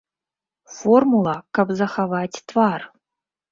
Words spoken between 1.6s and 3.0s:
захаваць твар.